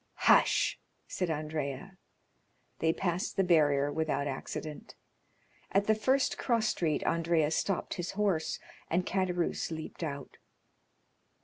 "Hush," 0.25 0.79
said 1.07 1.29
Andrea. 1.29 1.99
They 2.79 2.91
passed 2.91 3.37
the 3.37 3.43
barrier 3.43 3.91
without 3.91 4.25
accident. 4.25 4.95
At 5.71 5.85
the 5.85 5.93
first 5.93 6.39
cross 6.39 6.69
street 6.69 7.03
Andrea 7.03 7.51
stopped 7.51 7.93
his 7.93 8.13
horse, 8.13 8.59
and 8.89 9.05
Caderousse 9.05 9.69
leaped 9.69 10.01
out. 10.01 10.39